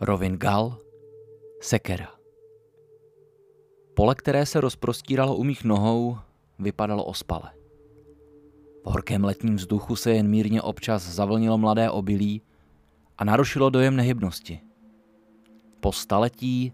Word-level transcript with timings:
Rovingal, 0.00 0.78
sekera. 1.60 2.08
Pole, 3.94 4.14
které 4.14 4.46
se 4.46 4.60
rozprostíralo 4.60 5.36
u 5.36 5.44
mých 5.44 5.64
nohou, 5.64 6.18
vypadalo 6.58 7.04
ospale. 7.04 7.50
V 8.84 8.90
horkém 8.90 9.24
letním 9.24 9.56
vzduchu 9.56 9.96
se 9.96 10.10
jen 10.10 10.28
mírně 10.28 10.62
občas 10.62 11.02
zavlnilo 11.02 11.58
mladé 11.58 11.90
obilí 11.90 12.42
a 13.18 13.24
narušilo 13.24 13.70
dojem 13.70 13.96
nehybnosti. 13.96 14.60
Po 15.80 15.92
staletí 15.92 16.72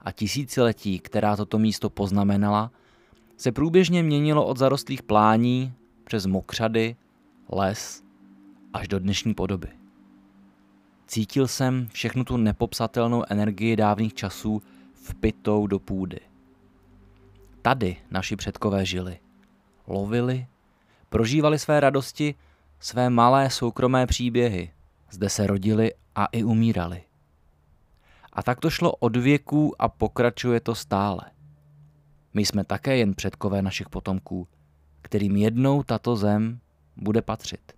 a 0.00 0.12
tisíciletí, 0.12 0.98
která 0.98 1.36
toto 1.36 1.58
místo 1.58 1.90
poznamenala, 1.90 2.70
se 3.36 3.52
průběžně 3.52 4.02
měnilo 4.02 4.46
od 4.46 4.58
zarostlých 4.58 5.02
plání 5.02 5.72
přes 6.04 6.26
mokřady, 6.26 6.96
les 7.52 8.04
až 8.72 8.88
do 8.88 8.98
dnešní 8.98 9.34
podoby. 9.34 9.83
Cítil 11.06 11.48
jsem 11.48 11.88
všechnu 11.92 12.24
tu 12.24 12.36
nepopsatelnou 12.36 13.24
energii 13.28 13.76
dávných 13.76 14.14
časů 14.14 14.62
vpitou 14.92 15.66
do 15.66 15.78
půdy. 15.78 16.20
Tady 17.62 17.96
naši 18.10 18.36
předkové 18.36 18.86
žili. 18.86 19.18
Lovili, 19.86 20.46
prožívali 21.08 21.58
své 21.58 21.80
radosti, 21.80 22.34
své 22.80 23.10
malé 23.10 23.50
soukromé 23.50 24.06
příběhy. 24.06 24.70
Zde 25.10 25.28
se 25.28 25.46
rodili 25.46 25.92
a 26.14 26.26
i 26.26 26.44
umírali. 26.44 27.02
A 28.32 28.42
tak 28.42 28.60
to 28.60 28.70
šlo 28.70 28.92
od 28.92 29.16
věků 29.16 29.82
a 29.82 29.88
pokračuje 29.88 30.60
to 30.60 30.74
stále. 30.74 31.20
My 32.34 32.46
jsme 32.46 32.64
také 32.64 32.96
jen 32.96 33.14
předkové 33.14 33.62
našich 33.62 33.88
potomků, 33.88 34.48
kterým 35.02 35.36
jednou 35.36 35.82
tato 35.82 36.16
zem 36.16 36.60
bude 36.96 37.22
patřit. 37.22 37.72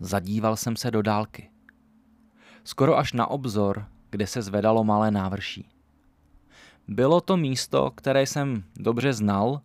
Zadíval 0.00 0.56
jsem 0.56 0.76
se 0.76 0.90
do 0.90 1.02
dálky. 1.02 1.50
Skoro 2.64 2.98
až 2.98 3.12
na 3.12 3.26
obzor, 3.26 3.86
kde 4.10 4.26
se 4.26 4.42
zvedalo 4.42 4.84
malé 4.84 5.10
návrší. 5.10 5.68
Bylo 6.88 7.20
to 7.20 7.36
místo, 7.36 7.90
které 7.90 8.26
jsem 8.26 8.64
dobře 8.76 9.12
znal, 9.12 9.60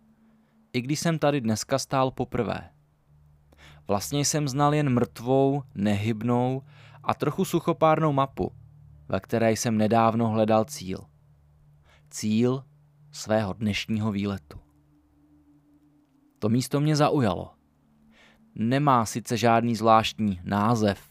i 0.72 0.80
když 0.80 1.00
jsem 1.00 1.18
tady 1.18 1.40
dneska 1.40 1.78
stál 1.78 2.10
poprvé. 2.10 2.70
Vlastně 3.88 4.24
jsem 4.24 4.48
znal 4.48 4.74
jen 4.74 4.90
mrtvou, 4.90 5.62
nehybnou 5.74 6.62
a 7.02 7.14
trochu 7.14 7.44
suchopárnou 7.44 8.12
mapu, 8.12 8.52
ve 9.08 9.20
které 9.20 9.52
jsem 9.52 9.78
nedávno 9.78 10.28
hledal 10.28 10.64
cíl. 10.64 10.98
Cíl 12.10 12.64
svého 13.12 13.52
dnešního 13.52 14.12
výletu. 14.12 14.58
To 16.38 16.48
místo 16.48 16.80
mě 16.80 16.96
zaujalo. 16.96 17.50
Nemá 18.54 19.06
sice 19.06 19.36
žádný 19.36 19.76
zvláštní 19.76 20.40
název, 20.44 21.09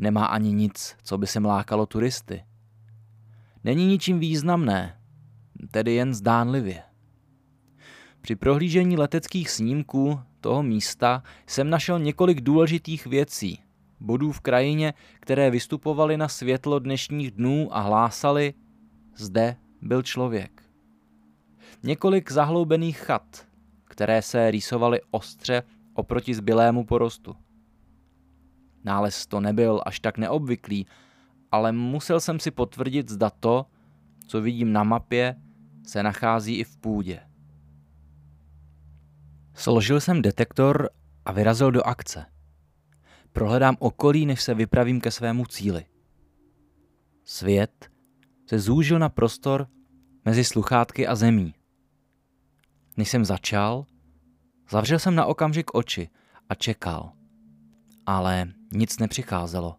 nemá 0.00 0.26
ani 0.26 0.52
nic, 0.52 0.96
co 1.02 1.18
by 1.18 1.26
se 1.26 1.40
mlákalo 1.40 1.86
turisty. 1.86 2.44
Není 3.64 3.86
ničím 3.86 4.18
významné, 4.18 5.00
tedy 5.70 5.94
jen 5.94 6.14
zdánlivě. 6.14 6.82
Při 8.20 8.36
prohlížení 8.36 8.96
leteckých 8.96 9.50
snímků 9.50 10.20
toho 10.40 10.62
místa 10.62 11.22
jsem 11.46 11.70
našel 11.70 11.98
několik 11.98 12.40
důležitých 12.40 13.06
věcí, 13.06 13.58
bodů 14.00 14.32
v 14.32 14.40
krajině, 14.40 14.94
které 15.20 15.50
vystupovaly 15.50 16.16
na 16.16 16.28
světlo 16.28 16.78
dnešních 16.78 17.30
dnů 17.30 17.76
a 17.76 17.80
hlásali, 17.80 18.54
zde 19.16 19.56
byl 19.82 20.02
člověk. 20.02 20.62
Několik 21.82 22.32
zahloubených 22.32 22.98
chat, 22.98 23.46
které 23.84 24.22
se 24.22 24.50
rýsovaly 24.50 25.00
ostře 25.10 25.62
oproti 25.94 26.34
zbylému 26.34 26.84
porostu. 26.84 27.36
Nález 28.84 29.26
to 29.26 29.40
nebyl 29.40 29.80
až 29.86 30.00
tak 30.00 30.18
neobvyklý, 30.18 30.86
ale 31.50 31.72
musel 31.72 32.20
jsem 32.20 32.40
si 32.40 32.50
potvrdit, 32.50 33.08
zda 33.08 33.30
to, 33.30 33.66
co 34.26 34.40
vidím 34.40 34.72
na 34.72 34.84
mapě, 34.84 35.36
se 35.86 36.02
nachází 36.02 36.58
i 36.58 36.64
v 36.64 36.76
půdě. 36.76 37.20
Složil 39.54 40.00
jsem 40.00 40.22
detektor 40.22 40.90
a 41.24 41.32
vyrazil 41.32 41.70
do 41.70 41.82
akce. 41.82 42.26
Prohledám 43.32 43.76
okolí, 43.78 44.26
než 44.26 44.42
se 44.42 44.54
vypravím 44.54 45.00
ke 45.00 45.10
svému 45.10 45.46
cíli. 45.46 45.84
Svět 47.24 47.90
se 48.46 48.58
zúžil 48.58 48.98
na 48.98 49.08
prostor 49.08 49.68
mezi 50.24 50.44
sluchátky 50.44 51.06
a 51.06 51.14
zemí. 51.14 51.54
Než 52.96 53.08
jsem 53.08 53.24
začal, 53.24 53.86
zavřel 54.70 54.98
jsem 54.98 55.14
na 55.14 55.26
okamžik 55.26 55.74
oči 55.74 56.08
a 56.48 56.54
čekal. 56.54 57.12
Ale 58.06 58.52
nic 58.72 58.98
nepřicházelo. 58.98 59.76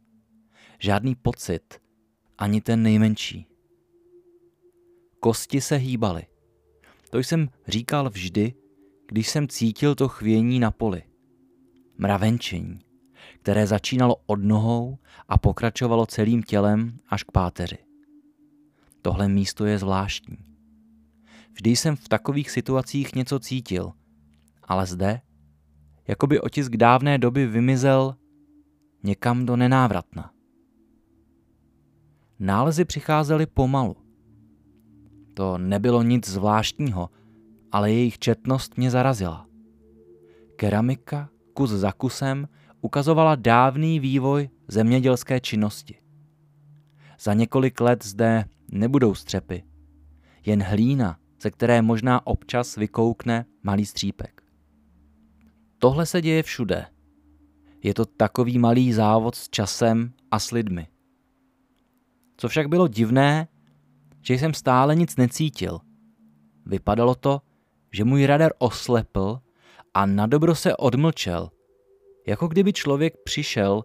Žádný 0.80 1.16
pocit, 1.16 1.82
ani 2.38 2.62
ten 2.62 2.84
nejmenší. 2.84 3.48
Kosti 5.20 5.62
se 5.62 5.76
hýbaly. 5.76 6.26
To 7.10 7.18
jsem 7.18 7.50
říkal 7.68 8.10
vždy, 8.10 8.54
když 9.08 9.30
jsem 9.30 9.48
cítil 9.48 9.96
to 9.96 10.08
chvění 10.08 10.60
na 10.60 10.72
poli. 10.72 11.04
Mravenčení, 11.98 12.80
které 13.42 13.68
začínalo 13.68 14.16
od 14.26 14.44
nohou 14.44 14.98
a 15.28 15.38
pokračovalo 15.38 16.06
celým 16.06 16.44
tělem 16.44 17.00
až 17.08 17.24
k 17.24 17.32
páteři. 17.32 17.78
Tohle 19.02 19.28
místo 19.30 19.66
je 19.66 19.80
zvláštní. 19.80 20.38
Vždy 21.54 21.70
jsem 21.70 21.96
v 21.96 22.10
takových 22.10 22.52
situacích 22.52 23.16
něco 23.16 23.40
cítil, 23.40 23.94
ale 24.64 24.86
zde, 24.86 25.22
jako 26.08 26.28
by 26.28 26.42
otisk 26.42 26.72
dávné 26.72 27.18
doby 27.18 27.48
vymizel 27.48 28.16
někam 29.04 29.46
do 29.46 29.56
nenávratna. 29.56 30.32
Nálezy 32.40 32.86
přicházely 32.86 33.46
pomalu. 33.46 33.96
To 35.34 35.58
nebylo 35.58 36.04
nic 36.04 36.30
zvláštního, 36.30 37.10
ale 37.72 37.92
jejich 37.92 38.20
četnost 38.20 38.78
mě 38.78 38.92
zarazila. 38.92 39.48
Keramika, 40.56 41.30
kus 41.54 41.70
za 41.70 41.92
kusem, 41.92 42.48
ukazovala 42.82 43.36
dávný 43.36 44.00
vývoj 44.00 44.50
zemědělské 44.68 45.40
činnosti. 45.40 45.98
Za 47.20 47.34
několik 47.34 47.82
let 47.82 48.06
zde 48.06 48.46
nebudou 48.72 49.16
střepy, 49.16 49.64
jen 50.46 50.64
hlína, 50.64 51.18
ze 51.42 51.52
které 51.52 51.82
možná 51.82 52.28
občas 52.28 52.76
vykoukne 52.76 53.46
malý 53.64 53.86
střípek. 53.86 54.44
Tohle 55.78 56.06
se 56.06 56.22
děje 56.22 56.44
všude. 56.44 56.86
Je 57.84 57.94
to 57.94 58.06
takový 58.06 58.60
malý 58.60 58.94
závod 58.94 59.36
s 59.36 59.50
časem 59.50 60.14
a 60.32 60.40
s 60.40 60.52
lidmi. 60.52 60.88
Co 62.38 62.48
však 62.48 62.68
bylo 62.68 62.88
divné, 62.88 63.48
že 64.22 64.34
jsem 64.34 64.54
stále 64.54 64.96
nic 64.96 65.16
necítil. 65.16 65.80
Vypadalo 66.66 67.16
to, 67.16 67.42
že 67.92 68.04
můj 68.04 68.26
radar 68.26 68.52
oslepl 68.58 69.40
a 69.94 70.06
na 70.06 70.26
dobro 70.26 70.56
se 70.56 70.76
odmlčel, 70.76 71.52
jako 72.28 72.48
kdyby 72.48 72.74
člověk 72.74 73.14
přišel 73.24 73.84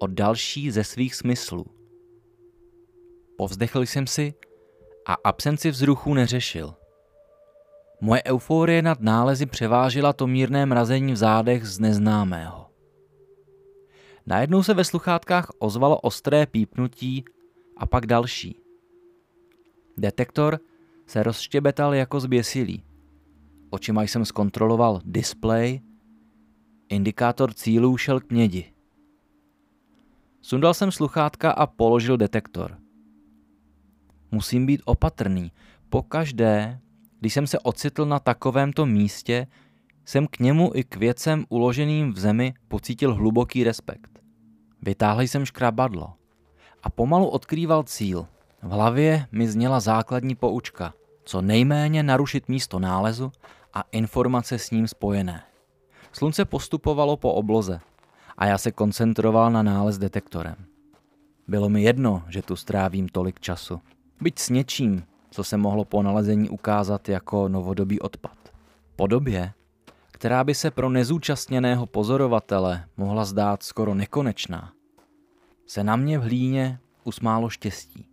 o 0.00 0.06
další 0.06 0.70
ze 0.70 0.84
svých 0.84 1.14
smyslů. 1.14 1.66
Povzdechl 3.38 3.82
jsem 3.82 4.06
si 4.06 4.34
a 5.06 5.14
absenci 5.24 5.70
vzruchu 5.70 6.14
neřešil. 6.14 6.74
Moje 8.00 8.22
euforie 8.24 8.82
nad 8.82 9.00
nálezy 9.00 9.46
převážila 9.46 10.12
to 10.12 10.26
mírné 10.26 10.66
mrazení 10.66 11.12
v 11.12 11.16
zádech 11.16 11.66
z 11.66 11.78
neznámého. 11.78 12.69
Najednou 14.26 14.62
se 14.62 14.74
ve 14.74 14.84
sluchátkách 14.84 15.50
ozvalo 15.58 16.00
ostré 16.00 16.46
pípnutí 16.46 17.24
a 17.76 17.86
pak 17.86 18.06
další. 18.06 18.60
Detektor 19.96 20.58
se 21.06 21.22
rozštěbetal 21.22 21.94
jako 21.94 22.20
zběsilý. 22.20 22.84
Očima 23.70 24.02
jsem 24.02 24.24
zkontroloval 24.24 25.00
display, 25.04 25.80
indikátor 26.88 27.54
cílů 27.54 27.96
šel 27.96 28.20
k 28.20 28.30
mědi. 28.30 28.72
Sundal 30.42 30.74
jsem 30.74 30.92
sluchátka 30.92 31.50
a 31.50 31.66
položil 31.66 32.16
detektor. 32.16 32.78
Musím 34.30 34.66
být 34.66 34.82
opatrný. 34.84 35.52
Pokaždé, 35.88 36.80
když 37.20 37.34
jsem 37.34 37.46
se 37.46 37.58
ocitl 37.58 38.06
na 38.06 38.18
takovémto 38.18 38.86
místě, 38.86 39.46
jsem 40.10 40.26
k 40.26 40.38
němu 40.38 40.70
i 40.74 40.84
k 40.84 40.96
věcem 40.96 41.44
uloženým 41.48 42.12
v 42.12 42.18
zemi 42.18 42.54
pocítil 42.68 43.14
hluboký 43.14 43.64
respekt. 43.64 44.10
Vytáhl 44.82 45.20
jsem 45.20 45.44
škrabadlo 45.44 46.12
a 46.82 46.90
pomalu 46.90 47.28
odkrýval 47.28 47.82
cíl. 47.82 48.26
V 48.62 48.70
hlavě 48.70 49.26
mi 49.32 49.48
zněla 49.48 49.80
základní 49.80 50.34
poučka. 50.34 50.94
Co 51.24 51.42
nejméně 51.42 52.02
narušit 52.02 52.48
místo 52.48 52.78
nálezu 52.78 53.32
a 53.74 53.84
informace 53.92 54.58
s 54.58 54.70
ním 54.70 54.88
spojené. 54.88 55.42
Slunce 56.12 56.44
postupovalo 56.44 57.16
po 57.16 57.32
obloze 57.32 57.80
a 58.38 58.46
já 58.46 58.58
se 58.58 58.72
koncentroval 58.72 59.50
na 59.50 59.62
nález 59.62 59.98
detektorem. 59.98 60.56
Bylo 61.48 61.68
mi 61.68 61.82
jedno, 61.82 62.22
že 62.28 62.42
tu 62.42 62.56
strávím 62.56 63.08
tolik 63.08 63.40
času. 63.40 63.80
Byť 64.20 64.38
s 64.38 64.48
něčím, 64.48 65.04
co 65.30 65.44
se 65.44 65.56
mohlo 65.56 65.84
po 65.84 66.02
nalezení 66.02 66.48
ukázat 66.48 67.08
jako 67.08 67.48
novodobý 67.48 68.00
odpad. 68.00 68.36
Po 68.96 69.06
době, 69.06 69.52
která 70.20 70.44
by 70.44 70.54
se 70.54 70.70
pro 70.70 70.88
nezúčastněného 70.88 71.86
pozorovatele 71.86 72.84
mohla 72.96 73.24
zdát 73.24 73.62
skoro 73.62 73.94
nekonečná, 73.94 74.72
se 75.66 75.84
na 75.84 75.96
mě 75.96 76.18
v 76.18 76.22
hlíně 76.22 76.78
usmálo 77.04 77.48
štěstí. 77.48 78.06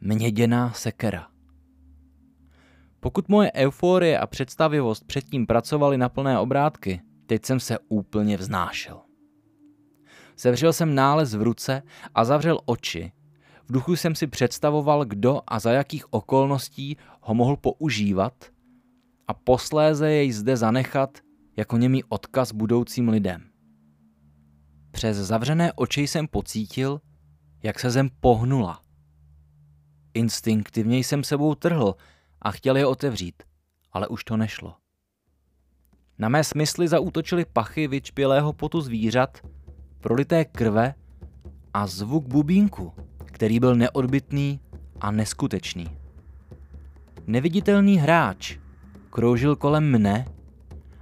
Měděná 0.00 0.72
sekera. 0.72 1.28
Pokud 3.00 3.28
moje 3.28 3.52
euforie 3.52 4.18
a 4.18 4.26
představivost 4.26 5.06
předtím 5.06 5.46
pracovaly 5.46 5.98
na 5.98 6.08
plné 6.08 6.38
obrátky, 6.38 7.00
teď 7.26 7.44
jsem 7.44 7.60
se 7.60 7.78
úplně 7.88 8.36
vznášel. 8.36 9.00
Sevřel 10.36 10.72
jsem 10.72 10.94
nález 10.94 11.34
v 11.34 11.42
ruce 11.42 11.82
a 12.14 12.24
zavřel 12.24 12.58
oči. 12.64 13.12
V 13.64 13.72
duchu 13.72 13.96
jsem 13.96 14.14
si 14.14 14.26
představoval, 14.26 15.04
kdo 15.04 15.40
a 15.46 15.58
za 15.58 15.72
jakých 15.72 16.12
okolností 16.12 16.96
ho 17.20 17.34
mohl 17.34 17.56
používat 17.56 18.52
a 19.28 19.34
posléze 19.34 20.10
jej 20.10 20.32
zde 20.32 20.56
zanechat 20.56 21.18
jako 21.56 21.76
němý 21.76 22.04
odkaz 22.04 22.52
budoucím 22.52 23.08
lidem. 23.08 23.42
Přes 24.90 25.16
zavřené 25.16 25.72
oči 25.72 26.00
jsem 26.00 26.28
pocítil, 26.28 27.00
jak 27.62 27.80
se 27.80 27.90
zem 27.90 28.08
pohnula. 28.20 28.80
Instinktivně 30.14 30.98
jsem 30.98 31.24
sebou 31.24 31.54
trhl 31.54 31.94
a 32.42 32.50
chtěl 32.50 32.76
je 32.76 32.86
otevřít, 32.86 33.42
ale 33.92 34.08
už 34.08 34.24
to 34.24 34.36
nešlo. 34.36 34.74
Na 36.18 36.28
mé 36.28 36.44
smysly 36.44 36.88
zaútočily 36.88 37.44
pachy 37.44 37.88
vyčpělého 37.88 38.52
potu 38.52 38.80
zvířat, 38.80 39.38
prolité 40.00 40.44
krve 40.44 40.94
a 41.74 41.86
zvuk 41.86 42.26
bubínku, 42.26 42.92
který 43.24 43.60
byl 43.60 43.74
neodbitný 43.74 44.60
a 45.00 45.10
neskutečný. 45.10 45.88
Neviditelný 47.26 47.96
hráč 47.96 48.61
kroužil 49.12 49.56
kolem 49.56 49.84
mne 49.84 50.24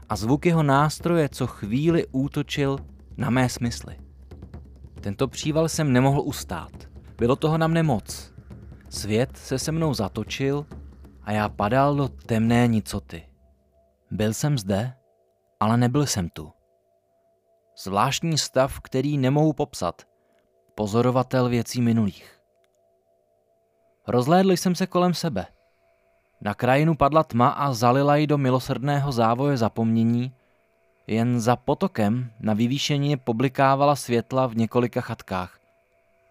a 0.08 0.16
zvuk 0.16 0.46
jeho 0.46 0.62
nástroje 0.62 1.28
co 1.28 1.46
chvíli 1.46 2.06
útočil 2.10 2.78
na 3.16 3.30
mé 3.30 3.48
smysly. 3.48 3.96
Tento 5.00 5.28
příval 5.28 5.68
jsem 5.68 5.92
nemohl 5.92 6.20
ustát. 6.20 6.72
Bylo 7.18 7.36
toho 7.36 7.58
na 7.58 7.68
mne 7.68 7.82
moc. 7.82 8.34
Svět 8.88 9.36
se 9.36 9.58
se 9.58 9.72
mnou 9.72 9.94
zatočil 9.94 10.66
a 11.22 11.32
já 11.32 11.48
padal 11.48 11.96
do 11.96 12.08
temné 12.08 12.66
nicoty. 12.66 13.28
Byl 14.10 14.34
jsem 14.34 14.58
zde, 14.58 14.94
ale 15.60 15.76
nebyl 15.76 16.06
jsem 16.06 16.28
tu. 16.28 16.52
Zvláštní 17.78 18.38
stav, 18.38 18.80
který 18.80 19.18
nemohu 19.18 19.52
popsat. 19.52 20.02
Pozorovatel 20.74 21.48
věcí 21.48 21.80
minulých. 21.80 22.40
Rozhlédl 24.08 24.50
jsem 24.50 24.74
se 24.74 24.86
kolem 24.86 25.14
sebe. 25.14 25.46
Na 26.40 26.54
krajinu 26.54 26.94
padla 26.94 27.24
tma 27.24 27.48
a 27.48 27.72
zalila 27.72 28.16
ji 28.16 28.26
do 28.26 28.38
milosrdného 28.38 29.12
závoje 29.12 29.56
zapomnění, 29.56 30.32
jen 31.06 31.40
za 31.40 31.56
potokem 31.56 32.32
na 32.40 32.54
vyvýšení 32.54 33.16
poblikávala 33.16 33.96
světla 33.96 34.46
v 34.46 34.56
několika 34.56 35.00
chatkách. 35.00 35.60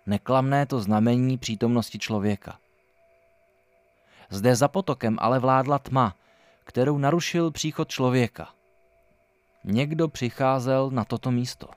Neklamné 0.05 0.65
to 0.65 0.79
znamení 0.79 1.37
přítomnosti 1.37 1.99
člověka. 1.99 2.57
Zde 4.29 4.55
za 4.55 4.67
potokem 4.67 5.17
ale 5.19 5.39
vládla 5.39 5.79
tma, 5.79 6.15
kterou 6.63 6.97
narušil 6.97 7.51
příchod 7.51 7.89
člověka. 7.89 8.49
Někdo 9.63 10.07
přicházel 10.07 10.89
na 10.89 11.05
toto 11.05 11.31
místo. 11.31 11.67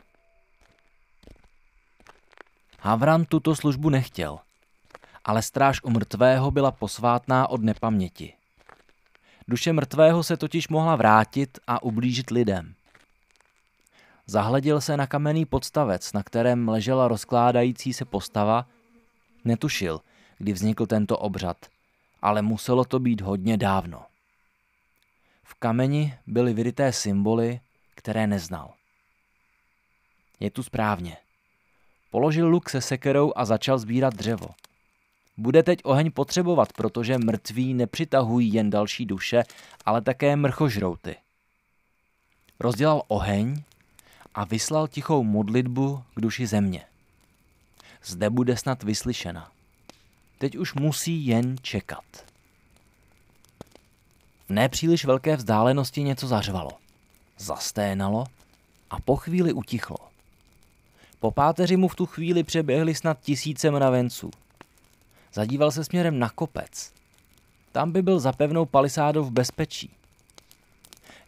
Havran 2.81 3.25
tuto 3.25 3.57
službu 3.57 3.91
nechtěl, 3.91 4.39
ale 5.25 5.43
stráž 5.43 5.81
u 5.83 5.91
mrtvého 5.91 6.51
byla 6.51 6.71
posvátná 6.71 7.51
od 7.51 7.63
nepaměti. 7.63 8.33
Duše 9.49 9.73
mrtvého 9.73 10.23
se 10.23 10.37
totiž 10.37 10.69
mohla 10.69 10.97
vrátit 10.97 11.59
a 11.67 11.83
ublížit 11.83 12.31
lidem. 12.31 12.75
Zahleděl 14.27 14.81
se 14.81 14.97
na 14.97 15.07
kamenný 15.07 15.45
podstavec, 15.45 16.13
na 16.13 16.23
kterém 16.23 16.69
ležela 16.69 17.09
rozkládající 17.09 17.93
se 17.93 18.05
postava. 18.05 18.67
Netušil, 19.45 20.01
kdy 20.39 20.53
vznikl 20.53 20.87
tento 20.87 21.19
obřad, 21.19 21.57
ale 22.23 22.43
muselo 22.43 22.85
to 22.85 22.99
být 22.99 23.21
hodně 23.21 23.57
dávno. 23.57 24.03
V 25.45 25.55
kameni 25.55 26.19
byly 26.27 26.55
vyryté 26.55 26.93
symboly, 26.93 27.61
které 27.95 28.27
neznal. 28.27 28.75
Je 30.41 30.51
tu 30.51 30.63
správně. 30.63 31.17
Položil 32.11 32.49
luk 32.49 32.71
se 32.71 32.81
sekerou 32.81 33.33
a 33.37 33.45
začal 33.45 33.79
sbírat 33.79 34.15
dřevo. 34.15 34.49
Bude 35.37 35.63
teď 35.63 35.79
oheň 35.85 36.11
potřebovat, 36.11 36.73
protože 36.73 37.19
mrtví 37.19 37.75
nepřitahují 37.75 38.53
jen 38.53 38.71
další 38.71 39.07
duše, 39.07 39.43
ale 39.85 40.01
také 40.03 40.37
mrchožrouty. 40.37 41.17
Rozdělal 42.61 43.03
oheň 43.09 43.63
a 44.35 44.45
vyslal 44.45 44.89
tichou 44.89 45.25
modlitbu 45.25 46.03
k 46.15 46.21
duši 46.21 46.47
země. 46.47 46.85
Zde 48.05 48.31
bude 48.31 48.57
snad 48.57 48.83
vyslyšena. 48.83 49.51
Teď 50.39 50.57
už 50.57 50.75
musí 50.75 51.27
jen 51.27 51.57
čekat. 51.63 52.05
V 54.49 54.51
nepříliš 54.51 55.05
velké 55.05 55.37
vzdálenosti 55.37 56.03
něco 56.03 56.27
zařvalo. 56.27 56.71
Zasténalo 57.39 58.27
a 58.91 59.01
po 59.01 59.17
chvíli 59.17 59.53
utichlo. 59.53 59.97
Po 61.21 61.31
páteři 61.31 61.77
mu 61.77 61.89
v 61.89 61.95
tu 61.95 62.07
chvíli 62.07 62.45
přeběhly 62.45 62.95
snad 62.95 63.21
tisíce 63.21 63.71
mravenců. 63.71 64.31
Zadíval 65.35 65.71
se 65.71 65.85
směrem 65.85 66.19
na 66.19 66.31
kopec. 66.31 66.93
Tam 67.73 67.93
by 67.93 68.03
byl 68.03 68.21
za 68.21 68.33
pevnou 68.33 68.67
palisádou 68.67 69.25
v 69.25 69.31
bezpečí. 69.31 69.91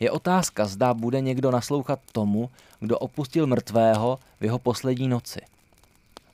Je 0.00 0.10
otázka, 0.10 0.66
zda 0.66 0.94
bude 0.94 1.20
někdo 1.20 1.50
naslouchat 1.50 2.00
tomu, 2.12 2.50
kdo 2.80 2.98
opustil 2.98 3.46
mrtvého 3.46 4.18
v 4.40 4.44
jeho 4.44 4.58
poslední 4.58 5.08
noci. 5.08 5.40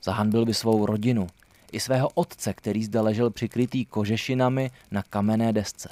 Zahanbil 0.03 0.45
by 0.45 0.53
svou 0.53 0.85
rodinu, 0.85 1.27
i 1.71 1.79
svého 1.79 2.09
otce, 2.13 2.53
který 2.53 2.83
zde 2.83 2.99
ležel 2.99 3.29
přikrytý 3.29 3.85
kožešinami 3.85 4.71
na 4.91 5.03
kamenné 5.03 5.53
desce. 5.53 5.89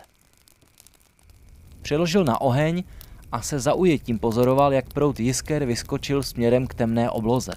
Přeložil 1.81 2.23
na 2.23 2.41
oheň 2.41 2.83
a 3.31 3.41
se 3.41 3.59
zaujetím 3.59 4.19
pozoroval, 4.19 4.73
jak 4.73 4.93
prout 4.93 5.19
jisker 5.19 5.65
vyskočil 5.65 6.23
směrem 6.23 6.67
k 6.67 6.73
temné 6.73 7.09
obloze. 7.09 7.53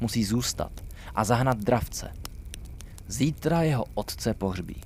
Musí 0.00 0.24
zůstat 0.24 0.72
a 1.14 1.24
zahnat 1.24 1.58
dravce. 1.58 2.12
Zítra 3.10 3.62
jeho 3.62 3.84
otce 3.94 4.34
pohřbí. 4.34 4.80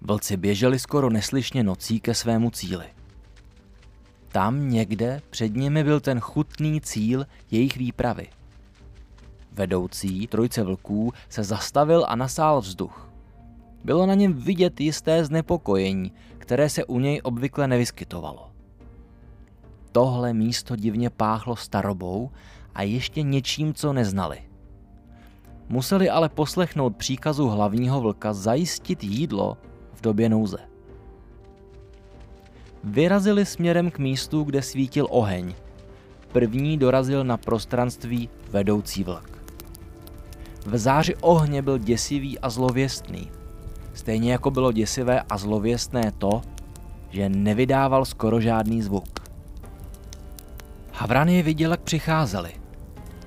Vlci 0.00 0.36
běželi 0.36 0.78
skoro 0.78 1.10
neslyšně 1.10 1.62
nocí 1.62 2.00
ke 2.00 2.14
svému 2.14 2.50
cíli. 2.50 2.86
Tam 4.28 4.68
někde 4.70 5.22
před 5.30 5.56
nimi 5.56 5.84
byl 5.84 6.00
ten 6.00 6.20
chutný 6.20 6.80
cíl 6.80 7.26
jejich 7.50 7.76
výpravy. 7.76 8.28
Vedoucí 9.52 10.26
trojce 10.26 10.62
vlků 10.62 11.12
se 11.28 11.44
zastavil 11.44 12.04
a 12.08 12.16
nasál 12.16 12.60
vzduch. 12.60 13.08
Bylo 13.84 14.06
na 14.06 14.14
něm 14.14 14.32
vidět 14.32 14.80
jisté 14.80 15.24
znepokojení, 15.24 16.12
které 16.38 16.68
se 16.68 16.84
u 16.84 16.98
něj 16.98 17.20
obvykle 17.24 17.68
nevyskytovalo. 17.68 18.50
Tohle 19.92 20.32
místo 20.32 20.76
divně 20.76 21.10
páchlo 21.10 21.56
starobou 21.56 22.30
a 22.74 22.82
ještě 22.82 23.22
něčím, 23.22 23.74
co 23.74 23.92
neznali. 23.92 24.51
Museli 25.72 26.10
ale 26.10 26.28
poslechnout 26.28 26.96
příkazu 26.96 27.48
hlavního 27.48 28.00
vlka 28.00 28.32
zajistit 28.32 29.04
jídlo 29.04 29.56
době 30.02 30.28
nouze. 30.28 30.58
Vyrazili 32.84 33.46
směrem 33.46 33.90
k 33.90 33.98
místu, 33.98 34.42
kde 34.42 34.62
svítil 34.62 35.06
oheň. 35.10 35.54
První 36.32 36.78
dorazil 36.78 37.24
na 37.24 37.36
prostranství 37.36 38.28
vedoucí 38.50 39.04
vlk. 39.04 39.38
V 40.66 40.78
záři 40.78 41.14
ohně 41.16 41.62
byl 41.62 41.78
děsivý 41.78 42.38
a 42.38 42.50
zlověstný. 42.50 43.30
Stejně 43.94 44.32
jako 44.32 44.50
bylo 44.50 44.72
děsivé 44.72 45.20
a 45.20 45.38
zlověstné 45.38 46.12
to, 46.18 46.42
že 47.10 47.28
nevydával 47.28 48.04
skoro 48.04 48.40
žádný 48.40 48.82
zvuk. 48.82 49.20
Havran 50.92 51.28
je 51.28 51.42
viděl, 51.42 51.70
jak 51.70 51.80
přicházeli. 51.80 52.52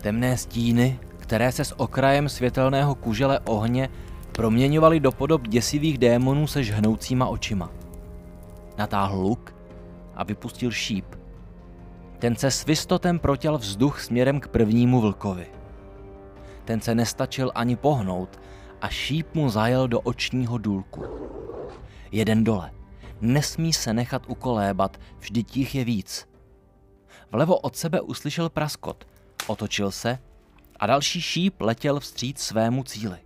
Temné 0.01 0.37
stíny, 0.37 0.99
které 1.25 1.51
se 1.51 1.65
s 1.65 1.79
okrajem 1.79 2.29
světelného 2.29 2.95
kužele 2.95 3.39
ohně 3.39 3.89
proměňovali 4.31 4.99
do 4.99 5.11
podob 5.11 5.47
děsivých 5.47 5.97
démonů 5.97 6.47
se 6.47 6.63
žhnoucíma 6.63 7.27
očima. 7.27 7.71
Natáhl 8.77 9.21
luk 9.21 9.55
a 10.15 10.23
vypustil 10.23 10.71
šíp. 10.71 11.05
Ten 12.19 12.35
se 12.35 12.51
svistotem 12.51 13.19
protěl 13.19 13.57
vzduch 13.57 14.01
směrem 14.01 14.39
k 14.39 14.47
prvnímu 14.47 15.01
vlkovi. 15.01 15.47
Ten 16.65 16.81
se 16.81 16.95
nestačil 16.95 17.51
ani 17.55 17.75
pohnout 17.75 18.39
a 18.81 18.87
šíp 18.87 19.33
mu 19.33 19.49
zajel 19.49 19.87
do 19.87 19.99
očního 19.99 20.57
důlku. 20.57 21.03
Jeden 22.11 22.43
dole. 22.43 22.71
Nesmí 23.21 23.73
se 23.73 23.93
nechat 23.93 24.21
ukolébat, 24.27 24.97
vždyť 25.19 25.57
jich 25.57 25.75
je 25.75 25.83
víc. 25.83 26.27
Vlevo 27.31 27.57
od 27.57 27.75
sebe 27.75 28.01
uslyšel 28.01 28.49
praskot, 28.49 29.07
otočil 29.47 29.91
se 29.91 30.19
a 30.79 30.87
další 30.87 31.21
šíp 31.21 31.61
letěl 31.61 31.99
vstříc 31.99 32.39
svému 32.39 32.83
cíli. 32.83 33.17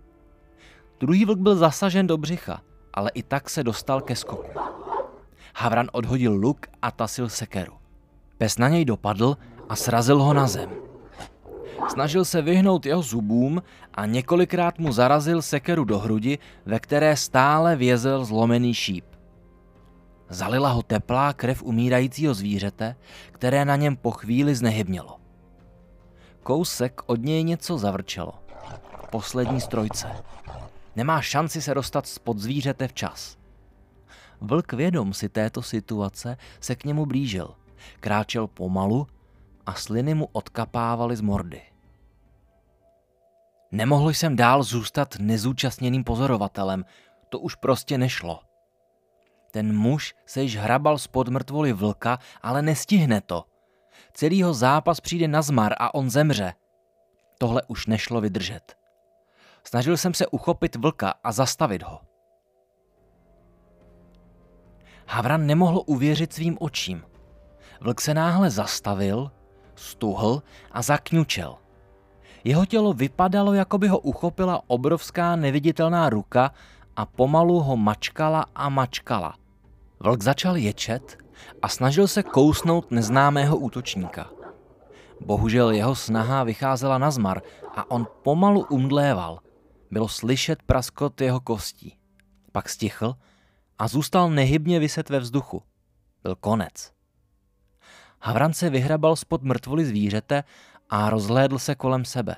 Druhý 1.00 1.24
vlk 1.24 1.38
byl 1.38 1.56
zasažen 1.56 2.06
do 2.06 2.18
břicha, 2.18 2.60
ale 2.94 3.10
i 3.14 3.22
tak 3.22 3.50
se 3.50 3.64
dostal 3.64 4.00
ke 4.00 4.16
skoku. 4.16 4.60
Havran 5.54 5.88
odhodil 5.92 6.32
luk 6.32 6.66
a 6.82 6.90
tasil 6.90 7.28
sekeru. 7.28 7.72
Pes 8.38 8.58
na 8.58 8.68
něj 8.68 8.84
dopadl 8.84 9.36
a 9.68 9.76
srazil 9.76 10.22
ho 10.22 10.34
na 10.34 10.46
zem. 10.46 10.70
Snažil 11.88 12.24
se 12.24 12.42
vyhnout 12.42 12.86
jeho 12.86 13.02
zubům 13.02 13.62
a 13.94 14.06
několikrát 14.06 14.78
mu 14.78 14.92
zarazil 14.92 15.42
sekeru 15.42 15.84
do 15.84 15.98
hrudi, 15.98 16.38
ve 16.66 16.80
které 16.80 17.16
stále 17.16 17.76
vězel 17.76 18.24
zlomený 18.24 18.74
šíp. 18.74 19.04
Zalila 20.28 20.70
ho 20.70 20.82
teplá 20.82 21.32
krev 21.32 21.62
umírajícího 21.62 22.34
zvířete, 22.34 22.96
které 23.32 23.64
na 23.64 23.76
něm 23.76 23.96
po 23.96 24.10
chvíli 24.10 24.54
znehybnělo. 24.54 25.19
Kousek 26.42 27.00
od 27.06 27.20
něj 27.20 27.44
něco 27.44 27.78
zavrčelo. 27.78 28.32
Poslední 29.10 29.60
strojce. 29.60 30.24
Nemá 30.96 31.20
šanci 31.20 31.62
se 31.62 31.74
dostat 31.74 32.06
spod 32.06 32.38
zvířete 32.38 32.88
včas. 32.88 33.36
Vlk 34.40 34.72
vědom 34.72 35.12
si 35.12 35.28
této 35.28 35.62
situace 35.62 36.36
se 36.60 36.76
k 36.76 36.84
němu 36.84 37.06
blížil. 37.06 37.54
Kráčel 38.00 38.46
pomalu 38.46 39.06
a 39.66 39.74
sliny 39.74 40.14
mu 40.14 40.28
odkapávaly 40.32 41.16
z 41.16 41.20
mordy. 41.20 41.62
Nemohl 43.72 44.10
jsem 44.10 44.36
dál 44.36 44.62
zůstat 44.62 45.14
nezúčastněným 45.18 46.04
pozorovatelem, 46.04 46.84
to 47.28 47.38
už 47.38 47.54
prostě 47.54 47.98
nešlo. 47.98 48.40
Ten 49.50 49.76
muž 49.78 50.14
se 50.26 50.42
již 50.42 50.56
hrabal 50.56 50.98
spod 50.98 51.28
mrtvoly 51.28 51.72
vlka, 51.72 52.18
ale 52.42 52.62
nestihne 52.62 53.20
to. 53.20 53.44
Celýho 54.12 54.54
zápas 54.54 55.00
přijde 55.00 55.28
na 55.28 55.42
zmar 55.42 55.72
a 55.78 55.94
on 55.94 56.10
zemře. 56.10 56.54
Tohle 57.38 57.62
už 57.68 57.86
nešlo 57.86 58.20
vydržet. 58.20 58.76
Snažil 59.64 59.96
jsem 59.96 60.14
se 60.14 60.26
uchopit 60.26 60.76
vlka 60.76 61.14
a 61.24 61.32
zastavit 61.32 61.82
ho. 61.82 62.00
Havran 65.06 65.46
nemohl 65.46 65.82
uvěřit 65.86 66.32
svým 66.32 66.56
očím. 66.60 67.04
Vlk 67.80 68.00
se 68.00 68.14
náhle 68.14 68.50
zastavil, 68.50 69.30
stuhl 69.74 70.42
a 70.72 70.82
zakňučel. 70.82 71.56
Jeho 72.44 72.66
tělo 72.66 72.92
vypadalo, 72.92 73.54
jako 73.54 73.78
by 73.78 73.88
ho 73.88 73.98
uchopila 73.98 74.62
obrovská 74.66 75.36
neviditelná 75.36 76.10
ruka 76.10 76.50
a 76.96 77.06
pomalu 77.06 77.60
ho 77.60 77.76
mačkala 77.76 78.46
a 78.54 78.68
mačkala. 78.68 79.34
Vlk 80.00 80.22
začal 80.22 80.56
ječet 80.56 81.18
a 81.62 81.68
snažil 81.68 82.08
se 82.08 82.22
kousnout 82.22 82.90
neznámého 82.90 83.56
útočníka. 83.56 84.30
Bohužel 85.20 85.70
jeho 85.70 85.94
snaha 85.94 86.44
vycházela 86.44 86.98
na 86.98 87.10
zmar 87.10 87.42
a 87.76 87.90
on 87.90 88.06
pomalu 88.22 88.66
umdléval. 88.70 89.38
Bylo 89.90 90.08
slyšet 90.08 90.62
praskot 90.62 91.20
jeho 91.20 91.40
kostí. 91.40 91.98
Pak 92.52 92.68
stichl 92.68 93.14
a 93.78 93.88
zůstal 93.88 94.30
nehybně 94.30 94.78
vyset 94.78 95.08
ve 95.08 95.18
vzduchu. 95.18 95.62
Byl 96.22 96.36
konec. 96.36 96.92
Havran 98.20 98.52
se 98.52 98.70
vyhrabal 98.70 99.16
spod 99.16 99.42
mrtvoly 99.42 99.84
zvířete 99.84 100.44
a 100.90 101.10
rozhlédl 101.10 101.58
se 101.58 101.74
kolem 101.74 102.04
sebe. 102.04 102.36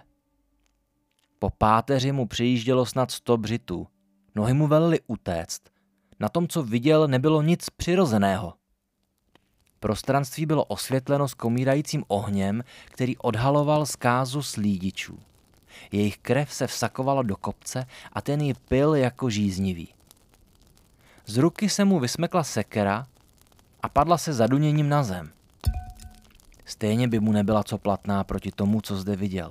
Po 1.39 1.51
páteři 1.51 2.13
mu 2.13 2.27
přijíždělo 2.27 2.87
snad 2.87 3.11
sto 3.11 3.37
břitů. 3.37 3.87
Nohy 4.35 4.55
mu 4.55 4.67
velily 4.67 5.01
utéct. 5.07 5.63
Na 6.21 6.29
tom, 6.29 6.49
co 6.49 6.63
viděl, 6.63 7.09
nebylo 7.09 7.43
nic 7.43 7.71
přirozeného. 7.71 8.55
Prostranství 9.83 10.47
bylo 10.47 10.65
osvětleno 10.65 11.29
s 11.29 11.35
komírajícím 11.35 12.05
ohněm, 12.09 12.65
který 12.85 13.17
odhaloval 13.17 13.87
zkázu 13.87 14.43
slídičů. 14.43 15.19
Jejich 15.93 16.19
krev 16.19 16.55
se 16.55 16.67
vsakovala 16.67 17.23
do 17.23 17.37
kopce 17.37 17.87
a 18.13 18.21
ten 18.21 18.41
ji 18.41 18.55
pil 18.55 18.95
jako 18.95 19.31
žíznivý. 19.31 19.89
Z 21.27 21.37
ruky 21.37 21.69
se 21.69 21.85
mu 21.85 22.01
vysmekla 22.01 22.45
sekera 22.45 23.07
a 23.83 23.89
padla 23.89 24.19
se 24.19 24.33
zaduněním 24.33 24.89
na 24.89 25.03
zem. 25.03 25.31
Stejně 26.65 27.09
by 27.09 27.21
mu 27.21 27.33
nebyla 27.33 27.63
co 27.63 27.79
platná 27.79 28.25
proti 28.25 28.53
tomu, 28.53 28.81
co 28.81 28.97
zde 28.97 29.17
viděl. 29.17 29.49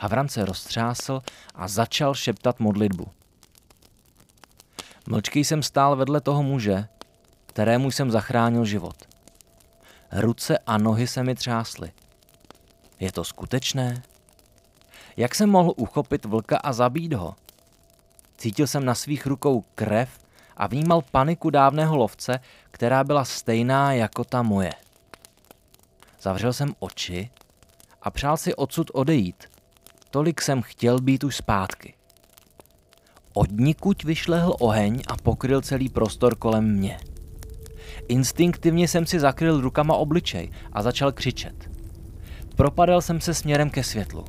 Havran 0.00 0.28
se 0.28 0.44
roztřásl 0.44 1.22
a 1.54 1.68
začal 1.68 2.14
šeptat 2.14 2.60
modlitbu. 2.60 3.06
Mlčky 5.08 5.44
jsem 5.44 5.62
stál 5.62 5.96
vedle 5.96 6.20
toho 6.20 6.42
muže, 6.42 6.88
kterému 7.46 7.90
jsem 7.90 8.10
zachránil 8.10 8.64
život. 8.64 9.13
Ruce 10.16 10.58
a 10.58 10.78
nohy 10.78 11.06
se 11.06 11.22
mi 11.22 11.34
třásly. 11.34 11.92
Je 13.00 13.12
to 13.12 13.24
skutečné? 13.24 14.02
Jak 15.16 15.34
jsem 15.34 15.50
mohl 15.50 15.72
uchopit 15.76 16.24
vlka 16.24 16.56
a 16.56 16.72
zabít 16.72 17.12
ho? 17.12 17.34
Cítil 18.36 18.66
jsem 18.66 18.84
na 18.84 18.94
svých 18.94 19.26
rukou 19.26 19.64
krev 19.74 20.18
a 20.56 20.66
vnímal 20.66 21.02
paniku 21.02 21.50
dávného 21.50 21.96
lovce, 21.96 22.40
která 22.70 23.04
byla 23.04 23.24
stejná 23.24 23.92
jako 23.92 24.24
ta 24.24 24.42
moje. 24.42 24.72
Zavřel 26.20 26.52
jsem 26.52 26.74
oči 26.78 27.30
a 28.02 28.10
přál 28.10 28.36
si 28.36 28.54
odsud 28.54 28.90
odejít. 28.94 29.44
Tolik 30.10 30.42
jsem 30.42 30.62
chtěl 30.62 31.00
být 31.00 31.24
už 31.24 31.36
zpátky. 31.36 31.94
Od 33.32 33.50
nikuť 33.50 34.04
vyšlehl 34.04 34.56
oheň 34.60 35.02
a 35.08 35.16
pokryl 35.16 35.60
celý 35.60 35.88
prostor 35.88 36.36
kolem 36.36 36.64
mě. 36.64 37.00
Instinktivně 38.08 38.88
jsem 38.88 39.06
si 39.06 39.20
zakryl 39.20 39.60
rukama 39.60 39.94
obličej 39.94 40.50
a 40.72 40.82
začal 40.82 41.12
křičet. 41.12 41.70
Propadal 42.56 43.02
jsem 43.02 43.20
se 43.20 43.34
směrem 43.34 43.70
ke 43.70 43.82
světlu. 43.82 44.24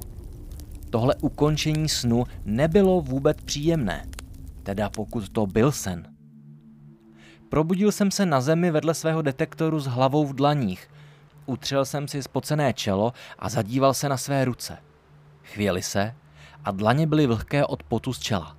Tohle 0.89 1.15
ukončení 1.15 1.89
snu 1.89 2.23
nebylo 2.45 3.01
vůbec 3.01 3.37
příjemné, 3.45 4.07
teda 4.63 4.89
pokud 4.89 5.29
to 5.29 5.45
byl 5.45 5.71
sen. 5.71 6.15
Probudil 7.49 7.91
jsem 7.91 8.11
se 8.11 8.25
na 8.25 8.41
zemi 8.41 8.71
vedle 8.71 8.93
svého 8.93 9.21
detektoru 9.21 9.79
s 9.79 9.85
hlavou 9.85 10.25
v 10.25 10.35
dlaních. 10.35 10.89
Utřel 11.45 11.85
jsem 11.85 12.07
si 12.07 12.23
spocené 12.23 12.73
čelo 12.73 13.13
a 13.39 13.49
zadíval 13.49 13.93
se 13.93 14.09
na 14.09 14.17
své 14.17 14.45
ruce. 14.45 14.77
Chvěli 15.43 15.81
se 15.81 16.15
a 16.63 16.71
dlaně 16.71 17.07
byly 17.07 17.27
vlhké 17.27 17.65
od 17.65 17.83
potu 17.83 18.13
z 18.13 18.19
čela. 18.19 18.57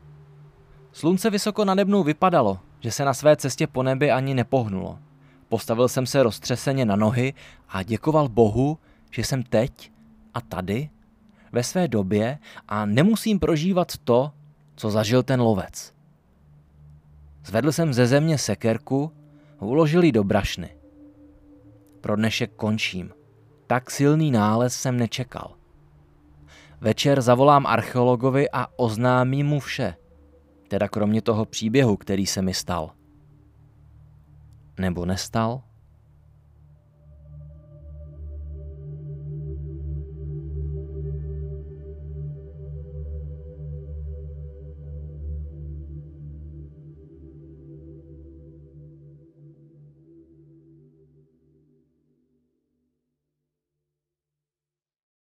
Slunce 0.92 1.30
vysoko 1.30 1.64
nade 1.64 1.84
mnou 1.84 2.02
vypadalo, 2.02 2.58
že 2.86 2.92
se 2.92 3.04
na 3.04 3.14
své 3.14 3.36
cestě 3.36 3.66
po 3.66 3.82
nebi 3.82 4.10
ani 4.10 4.34
nepohnulo. 4.34 4.98
Postavil 5.48 5.88
jsem 5.88 6.06
se 6.06 6.22
roztřeseně 6.22 6.84
na 6.84 6.96
nohy 6.96 7.34
a 7.68 7.82
děkoval 7.82 8.28
Bohu, 8.28 8.78
že 9.10 9.24
jsem 9.24 9.42
teď 9.42 9.92
a 10.34 10.40
tady, 10.40 10.90
ve 11.52 11.62
své 11.62 11.88
době 11.88 12.38
a 12.68 12.86
nemusím 12.86 13.38
prožívat 13.38 13.92
to, 14.04 14.32
co 14.76 14.90
zažil 14.90 15.22
ten 15.22 15.40
lovec. 15.40 15.94
Zvedl 17.44 17.72
jsem 17.72 17.94
ze 17.94 18.06
země 18.06 18.38
sekerku, 18.38 19.12
uložil 19.60 20.04
ji 20.04 20.12
do 20.12 20.24
brašny. 20.24 20.76
Pro 22.00 22.16
dnešek 22.16 22.52
končím. 22.56 23.10
Tak 23.66 23.90
silný 23.90 24.30
nález 24.30 24.74
jsem 24.74 24.96
nečekal. 24.96 25.54
Večer 26.80 27.20
zavolám 27.22 27.66
archeologovi 27.66 28.50
a 28.50 28.66
oznámím 28.76 29.46
mu 29.46 29.60
vše. 29.60 29.94
Teda 30.68 30.88
kromě 30.88 31.22
toho 31.22 31.44
příběhu, 31.44 31.96
který 31.96 32.26
se 32.26 32.42
mi 32.42 32.54
stal. 32.54 32.90
Nebo 34.78 35.06
nestal? 35.06 35.62